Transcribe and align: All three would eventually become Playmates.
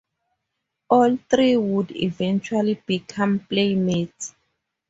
All 0.89 1.15
three 1.29 1.55
would 1.57 1.91
eventually 1.91 2.81
become 2.87 3.37
Playmates. 3.37 4.33